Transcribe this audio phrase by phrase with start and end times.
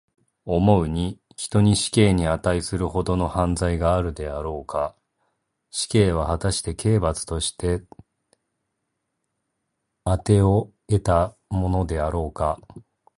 [0.45, 4.95] 思うに、人に死刑にあたいするほどの犯罪があるであろうか。
[5.69, 7.83] 死刑は、はたして刑罰として
[10.03, 12.59] 当をえたものであろうか。